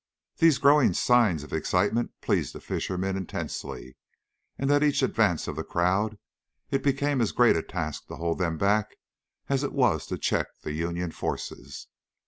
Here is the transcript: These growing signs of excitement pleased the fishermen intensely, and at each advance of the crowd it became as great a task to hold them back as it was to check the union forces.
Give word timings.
These 0.37 0.57
growing 0.57 0.93
signs 0.93 1.43
of 1.43 1.53
excitement 1.53 2.09
pleased 2.21 2.55
the 2.55 2.59
fishermen 2.59 3.15
intensely, 3.15 3.97
and 4.57 4.71
at 4.71 4.81
each 4.81 5.03
advance 5.03 5.47
of 5.47 5.55
the 5.55 5.63
crowd 5.63 6.17
it 6.71 6.81
became 6.81 7.21
as 7.21 7.31
great 7.31 7.55
a 7.55 7.61
task 7.61 8.07
to 8.07 8.15
hold 8.15 8.39
them 8.39 8.57
back 8.57 8.95
as 9.47 9.63
it 9.63 9.73
was 9.73 10.07
to 10.07 10.17
check 10.17 10.47
the 10.63 10.73
union 10.73 11.11
forces. 11.11 11.85